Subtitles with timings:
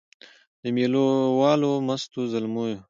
[0.61, 1.05] د مېله
[1.39, 2.75] والو مستو زلمیو